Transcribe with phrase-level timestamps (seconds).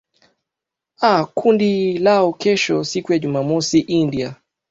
[1.01, 4.35] aa kundi lao kesho siku jumamosi india